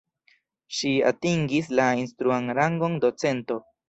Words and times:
Ŝi 0.77 0.93
atingis 1.09 1.69
la 1.79 1.85
instruan 2.05 2.49
rangon 2.61 2.97
docento. 3.05 3.59